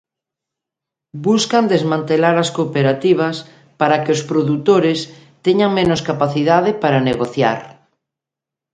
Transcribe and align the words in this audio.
Buscan 1.27 1.65
desmantelar 1.73 2.35
as 2.43 2.49
cooperativas 2.57 3.35
para 3.79 3.97
que 4.03 4.11
os 4.15 4.25
produtores 4.29 4.99
teñan 5.45 5.71
menos 5.79 6.01
capacidade 6.09 6.71
para 6.83 7.05
negociar. 7.09 7.59